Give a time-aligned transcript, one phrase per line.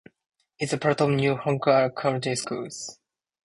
[0.57, 2.97] It is a part of New Hanover County Schools.